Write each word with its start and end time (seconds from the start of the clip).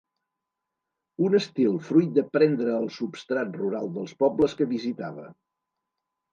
Un 1.27 1.35
estil 1.39 1.77
fruit 1.89 2.17
de 2.17 2.25
prendre 2.39 2.75
el 2.79 2.89
substrat 2.97 3.55
rural 3.61 3.95
dels 4.01 4.19
pobles 4.25 4.59
que 4.63 4.71
visitava. 4.75 5.31